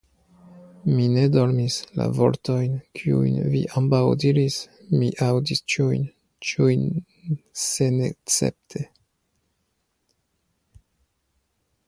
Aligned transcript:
Mi 0.91 1.03
ne 1.15 1.23
dormis; 1.33 1.75
la 1.99 2.05
vortojn, 2.19 2.77
kiujn 2.99 3.35
vi 3.55 3.59
ambaŭ 3.81 3.99
diris, 4.23 4.57
mi 5.01 5.09
aŭdis 5.27 5.61
ĉiujn, 5.75 6.07
ĉiujn 6.51 6.87
senescepte. 7.65 8.81